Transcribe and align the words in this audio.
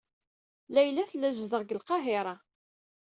Layla 0.73 1.03
tella 1.09 1.29
tezdeɣ 1.31 1.61
deg 1.63 1.75
lqahiṛa. 1.79 2.35